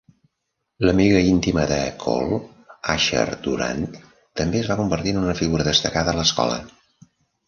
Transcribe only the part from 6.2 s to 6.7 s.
l'escola.